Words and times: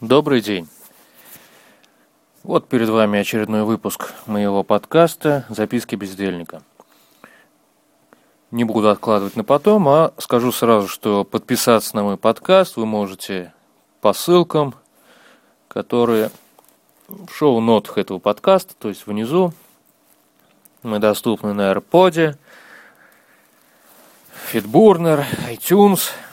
Добрый 0.00 0.40
день. 0.40 0.66
Вот 2.42 2.66
перед 2.66 2.88
вами 2.88 3.18
очередной 3.18 3.64
выпуск 3.64 4.14
моего 4.24 4.62
подкаста 4.62 5.44
«Записки 5.50 5.94
бездельника». 5.94 6.62
Не 8.50 8.64
буду 8.64 8.88
откладывать 8.88 9.36
на 9.36 9.44
потом, 9.44 9.86
а 9.88 10.14
скажу 10.16 10.52
сразу, 10.52 10.88
что 10.88 11.24
подписаться 11.24 11.94
на 11.96 12.02
мой 12.02 12.16
подкаст 12.16 12.78
вы 12.78 12.86
можете 12.86 13.52
по 14.00 14.14
ссылкам, 14.14 14.74
которые 15.68 16.30
в 17.06 17.30
шоу-нотах 17.30 17.98
этого 17.98 18.18
подкаста, 18.18 18.72
то 18.78 18.88
есть 18.88 19.06
внизу. 19.06 19.52
Мы 20.82 20.98
доступны 20.98 21.52
на 21.52 21.72
AirPod, 21.72 22.38
Fitburner, 24.50 25.26
iTunes– 25.50 26.08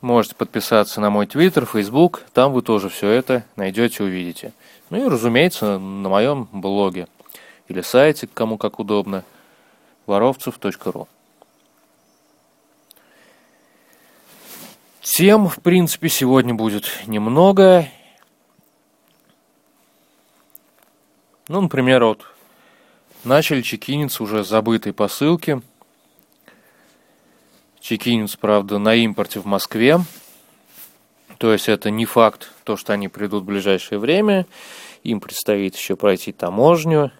Можете 0.00 0.34
подписаться 0.34 0.98
на 1.00 1.10
мой 1.10 1.26
твиттер, 1.26 1.66
фейсбук, 1.66 2.22
там 2.32 2.52
вы 2.52 2.62
тоже 2.62 2.88
все 2.88 3.10
это 3.10 3.44
найдете, 3.56 4.02
увидите. 4.02 4.52
Ну 4.88 5.04
и, 5.04 5.08
разумеется, 5.08 5.78
на 5.78 6.08
моем 6.08 6.48
блоге 6.52 7.06
или 7.68 7.82
сайте, 7.82 8.26
кому 8.26 8.56
как 8.56 8.78
удобно, 8.78 9.24
воровцев.ру. 10.06 11.06
Тем, 15.02 15.48
в 15.48 15.60
принципе, 15.60 16.08
сегодня 16.08 16.54
будет 16.54 17.02
немного. 17.06 17.86
Ну, 21.48 21.60
например, 21.60 22.04
вот 22.04 22.26
начали 23.24 23.60
чекиниться 23.60 24.22
уже 24.22 24.44
забытые 24.44 24.94
посылки– 24.94 25.60
Чекинец, 27.80 28.36
правда, 28.36 28.78
на 28.78 28.94
импорте 28.94 29.40
в 29.40 29.46
Москве. 29.46 29.98
То 31.38 31.52
есть 31.52 31.68
это 31.68 31.90
не 31.90 32.04
факт, 32.04 32.52
то, 32.64 32.76
что 32.76 32.92
они 32.92 33.08
придут 33.08 33.42
в 33.42 33.46
ближайшее 33.46 33.98
время. 33.98 34.46
Им 35.02 35.20
предстоит 35.20 35.74
еще 35.74 35.96
пройти 35.96 36.32
таможню. 36.32 37.10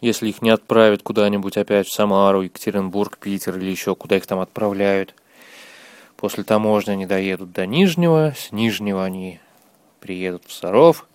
Если 0.00 0.28
их 0.28 0.40
не 0.40 0.50
отправят 0.50 1.02
куда-нибудь 1.02 1.56
опять 1.56 1.88
в 1.88 1.92
Самару, 1.92 2.42
Екатеринбург, 2.42 3.18
Питер 3.18 3.58
или 3.58 3.70
еще 3.70 3.94
куда 3.96 4.16
их 4.16 4.26
там 4.26 4.38
отправляют. 4.38 5.14
После 6.16 6.44
таможни 6.44 6.92
они 6.92 7.06
доедут 7.06 7.52
до 7.52 7.66
Нижнего, 7.66 8.34
с 8.36 8.52
Нижнего 8.52 9.04
они 9.04 9.40
приедут 9.98 10.44
в 10.46 10.52
Саров, 10.52 11.06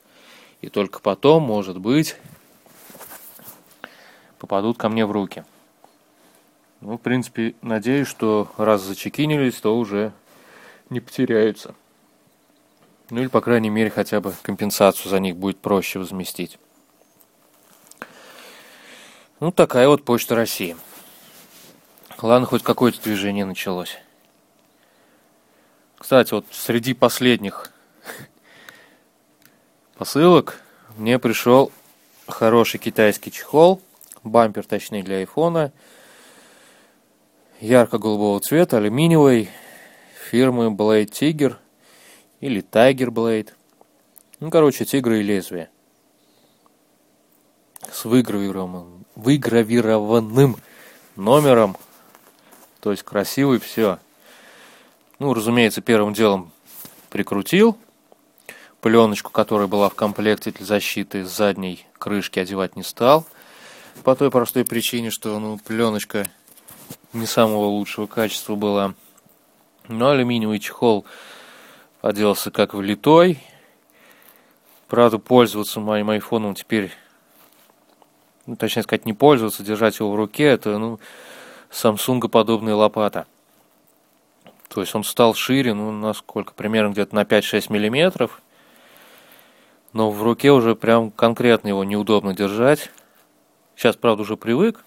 и 0.62 0.70
только 0.70 1.00
потом, 1.00 1.44
может 1.44 1.78
быть, 1.80 2.16
попадут 4.40 4.78
ко 4.78 4.90
мне 4.90 5.06
в 5.06 5.12
руки. 5.12 5.46
Ну, 6.86 7.00
в 7.00 7.02
принципе, 7.02 7.55
надеюсь, 7.64 8.08
что 8.08 8.52
раз 8.58 8.83
зачекинились, 8.83 9.55
то 9.55 9.75
уже 9.75 10.14
не 10.91 11.00
потеряются. 11.00 11.73
Ну 13.09 13.22
или, 13.22 13.28
по 13.28 13.41
крайней 13.41 13.72
мере, 13.72 13.89
хотя 13.89 14.22
бы 14.22 14.36
компенсацию 14.44 15.09
за 15.09 15.19
них 15.19 15.36
будет 15.36 15.58
проще 15.58 15.97
возместить. 15.97 16.59
Ну, 19.39 19.52
такая 19.52 19.88
вот 19.88 20.06
Почта 20.06 20.36
России. 20.36 20.78
Ладно, 22.22 22.45
хоть 22.45 22.61
какое-то 22.61 23.02
движение 23.02 23.45
началось. 23.45 23.97
Кстати, 25.97 26.36
вот 26.36 26.45
среди 26.52 26.94
последних 26.94 27.72
посылок 29.97 30.61
мне 30.97 31.17
пришел 31.17 31.72
хороший 32.28 32.78
китайский 32.78 33.31
чехол, 33.31 33.81
бампер, 34.23 34.67
точнее, 34.67 35.02
для 35.02 35.16
айфона– 35.16 35.72
ярко-голубого 37.59 38.39
цвета, 38.39 38.78
алюминиевый, 38.78 39.50
фирмы 40.30 40.67
Blade 40.67 41.09
Tiger 41.09 41.56
или 42.42 42.62
Tiger 42.62 43.08
Blade. 43.08 43.50
Ну, 44.39 44.50
короче, 44.50 44.86
тигры 44.86 45.20
и 45.20 45.23
лезвие. 45.23 45.70
С 47.92 48.06
выгравированным, 48.06 49.06
выгравированным 49.16 50.57
номером. 51.16 51.78
То 52.81 52.91
есть 52.91 53.03
красивый, 53.03 53.59
все. 53.59 54.00
Ну, 55.19 55.34
разумеется, 55.34 55.81
первым 55.81 56.13
делом 56.13 56.51
прикрутил 57.09 57.78
пленочку, 58.81 59.31
которая 59.31 59.68
была 59.68 59.90
в 59.90 59.96
комплекте 59.96 60.51
для 60.51 60.66
защиты 60.66 61.24
задней 61.24 61.88
крышки, 61.97 62.38
одевать 62.38 62.75
не 62.75 62.84
стал. 62.84 63.25
По 64.03 64.16
той 64.16 64.30
простой 64.30 64.66
причине, 64.66 65.09
что 65.09 65.40
ну, 65.40 65.57
пленочка 65.57 66.28
не 67.16 67.26
самого 67.26 67.66
лучшего 67.66 68.08
качества 68.08 68.56
была. 68.56 68.94
Но 69.88 70.09
алюминиевый 70.09 70.59
чехол 70.59 71.06
оделся 72.02 72.52
как 72.52 72.74
влитой. 72.74 73.40
Правда, 74.88 75.18
пользоваться 75.18 75.80
моим 75.80 76.09
айфоном 76.09 76.54
теперь, 76.54 76.92
ну, 78.46 78.56
точнее 78.56 78.84
сказать, 78.84 79.06
не 79.06 79.14
пользоваться, 79.14 79.64
держать 79.64 80.00
его 80.00 80.12
в 80.12 80.16
руке, 80.16 80.44
это, 80.44 80.78
ну, 80.78 81.00
Samsung 81.72 82.28
подобная 82.30 82.75
лопата. 82.75 83.25
То 84.70 84.81
есть 84.81 84.94
он 84.94 85.04
стал 85.04 85.34
шире, 85.34 85.74
ну, 85.74 85.92
насколько, 85.92 86.54
примерно 86.54 86.92
где-то 86.92 87.16
на 87.16 87.24
5-6 87.24 87.72
миллиметров. 87.72 88.42
Но 89.94 90.12
в 90.12 90.22
руке 90.22 90.52
уже 90.52 90.75
прям 90.75 91.09
конкретно 91.12 91.70
его 91.70 91.84
неудобно 91.84 92.36
держать. 92.36 92.92
Сейчас, 93.75 93.96
правда, 93.96 94.24
уже 94.24 94.36
привык 94.38 94.84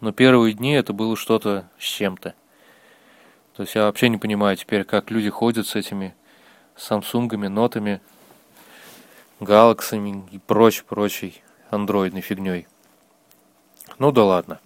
но 0.00 0.12
первые 0.12 0.54
дни 0.54 0.72
это 0.72 0.92
было 0.92 1.16
что-то 1.16 1.68
с 1.78 1.84
чем-то. 1.84 2.34
То 3.54 3.62
есть 3.62 3.74
я 3.74 3.84
вообще 3.84 4.08
не 4.08 4.18
понимаю 4.18 4.56
теперь, 4.56 4.84
как 4.84 5.10
люди 5.10 5.30
ходят 5.30 5.66
с 5.66 5.74
этими 5.76 6.14
Самсунгами, 6.76 7.46
нотами, 7.46 8.02
галаксами 9.40 10.28
и 10.30 10.38
прочей-прочей 10.38 11.42
андроидной 11.70 12.20
фигней. 12.20 12.66
Ну 13.98 14.12
да 14.12 14.24
ладно. 14.24 14.60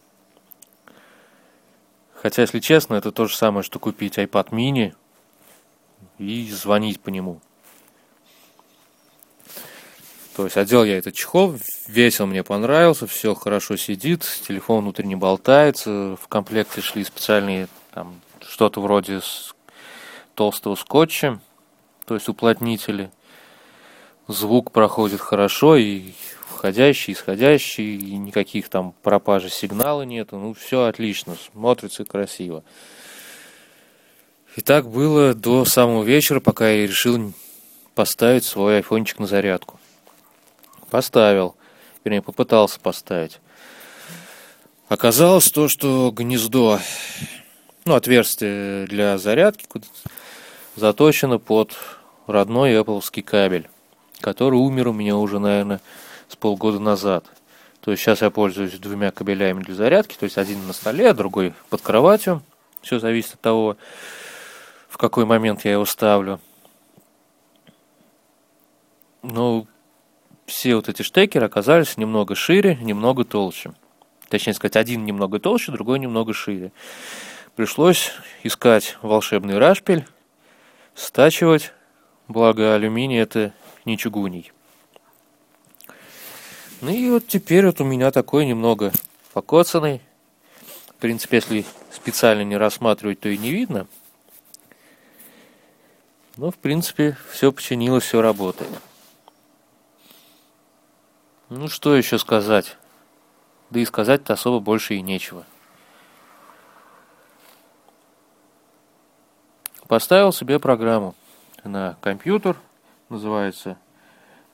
Хотя, 2.15 2.43
если 2.43 2.59
честно, 2.59 2.95
это 2.95 3.13
то 3.13 3.27
же 3.27 3.37
самое, 3.37 3.63
что 3.63 3.79
купить 3.79 4.19
iPad 4.19 4.51
mini 4.51 4.95
и 6.19 6.51
звонить 6.51 7.01
по 7.01 7.09
нему. 7.09 7.41
То 10.37 10.45
есть 10.45 10.57
одел 10.57 10.85
я 10.85 10.99
этот 10.99 11.15
чехол, 11.15 11.57
весил 11.89 12.27
мне 12.27 12.45
понравился, 12.45 13.07
все 13.07 13.35
хорошо 13.35 13.77
сидит, 13.77 14.25
телефон 14.47 14.83
внутри 14.83 15.07
не 15.07 15.17
болтается, 15.17 16.17
в 16.23 16.29
комплекте 16.29 16.81
шли 16.81 17.05
специальные 17.05 17.69
там 17.93 18.21
что-то 18.41 18.81
вроде 18.81 19.21
толстого 20.35 20.77
скотча, 20.77 21.41
то 22.07 22.15
есть 22.15 22.29
уплотнители. 22.29 23.11
Звук 24.29 24.71
проходит 24.71 25.21
хорошо, 25.21 25.77
и 25.77 26.13
входящий, 26.61 27.15
исходящий, 27.15 27.97
и 27.97 28.17
никаких 28.17 28.69
там 28.69 28.95
пропажи 29.03 29.49
сигнала 29.49 30.03
нету. 30.03 30.37
Ну, 30.37 30.55
все 30.55 30.85
отлично, 30.85 31.37
смотрится 31.53 32.05
красиво. 32.05 32.63
И 34.57 34.61
так 34.61 34.89
было 34.89 35.35
до 35.35 35.65
самого 35.65 36.05
вечера, 36.05 36.39
пока 36.39 36.69
я 36.69 36.87
решил 36.87 37.33
поставить 37.95 38.45
свой 38.45 38.77
айфончик 38.77 39.19
на 39.19 39.27
зарядку. 39.27 39.80
Поставил. 40.91 41.57
Вернее, 42.05 42.23
попытался 42.23 42.81
поставить. 42.81 43.41
Оказалось 44.89 45.51
то, 45.51 45.69
что 45.69 46.11
гнездо, 46.11 46.81
ну, 47.85 47.95
отверстие 47.95 48.87
для 48.87 49.19
зарядки 49.19 49.67
заточено 50.75 51.39
под 51.39 51.77
родной 52.27 52.75
Apple 52.75 53.23
кабель, 53.23 53.69
который 54.21 54.57
умер 54.57 54.89
у 54.89 54.93
меня 54.93 55.17
уже, 55.17 55.39
наверное, 55.39 55.81
с 56.29 56.37
полгода 56.37 56.81
назад. 56.81 57.25
То 57.81 57.93
есть 57.93 58.03
сейчас 58.03 58.23
я 58.23 58.31
пользуюсь 58.31 58.79
двумя 58.79 59.11
кабелями 59.11 59.63
для 59.63 59.75
зарядки, 59.75 60.17
то 60.19 60.25
есть 60.25 60.39
один 60.39 60.67
на 60.67 60.73
столе, 60.73 61.11
а 61.11 61.15
другой 61.15 61.55
под 61.71 61.81
кроватью. 61.81 62.43
Все 62.83 62.99
зависит 62.99 63.35
от 63.35 63.41
того, 63.41 63.77
в 64.89 64.97
какой 64.97 65.25
момент 65.25 65.65
я 65.65 65.73
его 65.73 65.85
ставлю. 65.85 66.41
Ну, 69.23 69.67
все 70.51 70.75
вот 70.75 70.89
эти 70.89 71.03
штекеры 71.03 71.47
оказались 71.47 71.97
немного 71.97 72.35
шире, 72.35 72.77
немного 72.81 73.25
толще. 73.25 73.73
Точнее 74.29 74.53
сказать, 74.53 74.77
один 74.77 75.05
немного 75.05 75.39
толще, 75.39 75.71
другой 75.71 76.01
немного 76.01 76.35
шире. 76.35 76.73
Пришлось 77.55 78.11
искать 78.43 78.99
волшебный 79.01 79.59
рашпиль, 79.59 80.07
стачивать, 80.95 81.73
благо 82.27 82.75
алюминий 82.75 83.21
это 83.21 83.53
не 83.85 83.97
чугуний. 83.97 84.53
Ну 86.81 86.91
и 86.91 87.11
вот 87.11 87.29
теперь 87.29 87.67
вот 87.67 87.81
у 87.81 87.85
меня 87.85 88.11
такой 88.11 88.45
немного 88.45 88.93
покоцанный. 89.33 90.01
В 90.89 90.95
принципе, 90.97 91.37
если 91.37 91.65
специально 91.93 92.43
не 92.43 92.57
рассматривать, 92.57 93.21
то 93.21 93.29
и 93.29 93.39
не 93.39 93.53
видно. 93.53 93.87
Но, 96.37 96.51
в 96.51 96.57
принципе, 96.57 97.17
все 97.31 97.53
починилось, 97.53 98.05
все 98.05 98.21
работает. 98.21 98.71
Ну, 101.51 101.67
что 101.67 101.97
еще 101.97 102.17
сказать? 102.17 102.77
Да 103.71 103.81
и 103.81 103.85
сказать-то 103.85 104.35
особо 104.35 104.61
больше 104.61 104.95
и 104.95 105.03
нечего. 105.03 105.45
Поставил 109.89 110.33
себе 110.33 110.61
программу. 110.61 111.17
на 111.65 111.97
компьютер. 112.03 112.57
Называется 113.09 113.77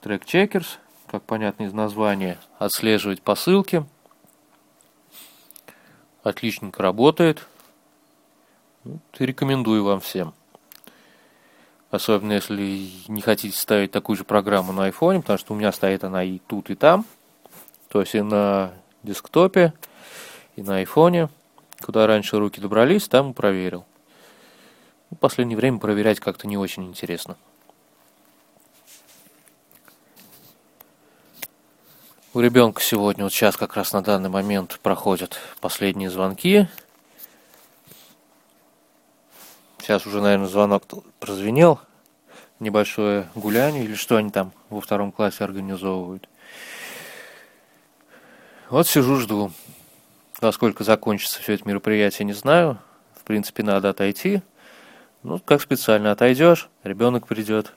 Track 0.01 0.25
Checkers, 0.25 0.79
как 1.05 1.21
понятно 1.21 1.65
из 1.65 1.73
названия. 1.73 2.39
Отслеживать 2.57 3.21
посылки. 3.21 3.85
Отличненько 6.23 6.81
работает. 6.81 7.47
Вот, 8.83 9.01
рекомендую 9.19 9.83
вам 9.83 9.99
всем. 9.99 10.33
Особенно 11.89 12.33
если 12.33 12.89
не 13.07 13.21
хотите 13.21 13.57
ставить 13.57 13.91
такую 13.91 14.17
же 14.17 14.25
программу 14.25 14.73
на 14.73 14.89
iPhone, 14.89 15.21
потому 15.21 15.39
что 15.39 15.53
у 15.53 15.55
меня 15.55 15.71
стоит 15.71 16.03
она 16.03 16.23
и 16.23 16.39
тут, 16.39 16.69
и 16.69 16.75
там. 16.75 17.05
То 17.89 18.01
есть 18.01 18.13
и 18.13 18.21
на 18.21 18.73
десктопе, 19.03 19.73
и 20.57 20.61
на 20.61 20.77
айфоне. 20.77 21.29
Куда 21.81 22.07
раньше 22.07 22.39
руки 22.39 22.59
добрались, 22.59 23.07
там 23.07 23.33
проверил. 23.33 23.85
В 25.11 25.15
последнее 25.15 25.55
время 25.55 25.79
проверять 25.79 26.19
как-то 26.19 26.47
не 26.47 26.57
очень 26.57 26.85
интересно. 26.85 27.37
У 32.33 32.41
ребенка 32.41 32.81
сегодня, 32.81 33.23
вот 33.23 33.31
сейчас 33.31 33.55
как 33.55 33.75
раз 33.75 33.93
на 33.93 34.03
данный 34.03 34.29
момент 34.29 34.79
проходят 34.83 35.39
последние 35.61 36.09
звонки. 36.09 36.67
Сейчас 39.87 40.05
уже, 40.05 40.19
наверное, 40.19 40.49
звонок 40.49 40.83
прозвенел. 41.21 41.79
Небольшое 42.59 43.29
гуляние 43.35 43.85
или 43.85 43.95
что 43.95 44.17
они 44.17 44.31
там 44.31 44.51
во 44.69 44.81
втором 44.81 45.13
классе 45.13 45.45
организовывают. 45.45 46.27
Вот 48.69 48.85
сижу, 48.85 49.15
жду. 49.15 49.49
Во 50.41 50.51
сколько 50.51 50.83
закончится 50.83 51.41
все 51.41 51.53
это 51.53 51.65
мероприятие, 51.65 52.25
не 52.25 52.33
знаю. 52.33 52.79
В 53.15 53.23
принципе, 53.23 53.63
надо 53.63 53.87
отойти. 53.87 54.41
Ну, 55.23 55.39
как 55.39 55.61
специально 55.61 56.11
отойдешь, 56.11 56.67
ребенок 56.83 57.25
придет. 57.25 57.73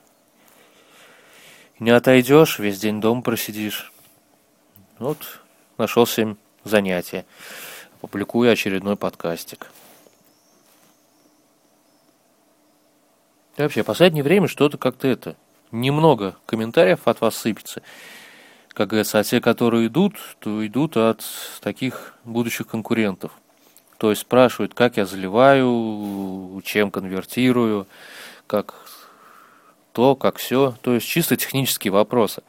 Не 1.79 1.91
отойдешь, 1.91 2.59
весь 2.59 2.77
день 2.77 2.99
дома 2.99 3.21
просидишь. 3.21 3.93
Вот, 4.99 5.39
нашел 5.77 6.05
семь 6.05 6.35
занятия. 6.65 7.25
Публикую 8.01 8.51
очередной 8.51 8.97
подкастик. 8.97 9.71
И 13.57 13.61
вообще, 13.61 13.83
последнее 13.83 14.23
время 14.23 14.47
что-то 14.47 14.77
как-то 14.77 15.07
это... 15.07 15.35
Немного 15.71 16.35
комментариев 16.47 16.99
от 17.05 17.21
вас 17.21 17.37
сыпется 17.37 17.81
как 18.73 18.89
говорится, 18.89 19.19
а 19.19 19.23
те, 19.23 19.41
которые 19.41 19.87
идут, 19.87 20.15
то 20.39 20.65
идут 20.65 20.97
от 20.97 21.23
таких 21.61 22.15
будущих 22.23 22.67
конкурентов. 22.67 23.31
То 23.97 24.09
есть 24.09 24.21
спрашивают, 24.21 24.73
как 24.73 24.97
я 24.97 25.05
заливаю, 25.05 26.61
чем 26.63 26.89
конвертирую, 26.89 27.87
как 28.47 28.73
то, 29.93 30.15
как 30.15 30.37
все. 30.37 30.73
То 30.81 30.93
есть 30.93 31.05
чисто 31.05 31.35
технические 31.35 31.91
вопросы. 31.91 32.43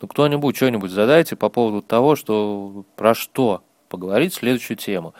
Ну, 0.00 0.08
кто-нибудь 0.08 0.56
что-нибудь 0.56 0.90
задайте 0.90 1.36
по 1.36 1.48
поводу 1.48 1.82
того, 1.82 2.16
что 2.16 2.84
про 2.96 3.14
что 3.14 3.62
поговорить 3.88 4.34
следующую 4.34 4.76
тему. 4.76 5.14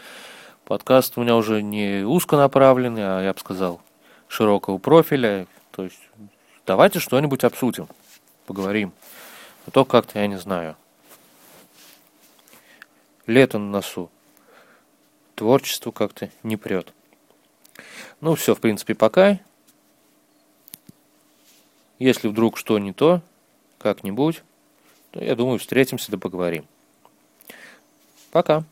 Подкаст 0.64 1.16
у 1.16 1.22
меня 1.22 1.36
уже 1.36 1.62
не 1.62 2.02
узконаправленный, 2.04 3.02
а 3.04 3.22
я 3.22 3.32
бы 3.32 3.38
сказал, 3.38 3.80
широкого 4.28 4.78
профиля. 4.78 5.46
То 5.70 5.84
есть 5.84 6.00
давайте 6.66 6.98
что-нибудь 6.98 7.44
обсудим, 7.44 7.88
поговорим. 8.46 8.92
А 9.66 9.70
то 9.70 9.84
как-то, 9.84 10.18
я 10.18 10.26
не 10.26 10.38
знаю. 10.38 10.76
Лето 13.26 13.58
на 13.58 13.70
носу. 13.70 14.10
Творчество 15.34 15.90
как-то 15.90 16.30
не 16.42 16.56
прет. 16.56 16.92
Ну, 18.20 18.34
все, 18.34 18.54
в 18.54 18.60
принципе, 18.60 18.94
пока. 18.94 19.38
Если 21.98 22.28
вдруг 22.28 22.56
что 22.56 22.78
не 22.78 22.92
то, 22.92 23.22
как-нибудь, 23.78 24.42
то, 25.10 25.22
я 25.22 25.34
думаю, 25.34 25.58
встретимся 25.58 26.10
да 26.10 26.18
поговорим. 26.18 26.66
Пока. 28.30 28.64